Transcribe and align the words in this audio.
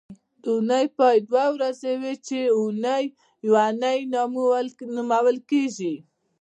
د 0.41 0.43
اونۍ 0.55 0.85
پای 0.97 1.17
دوه 1.29 1.45
ورځې 1.55 1.91
وي 2.01 2.15
چې 2.27 2.39
اونۍ 2.57 3.03
او 3.13 3.49
یونۍ 3.49 3.99
نومول 5.01 5.37
کېږي 5.49 5.93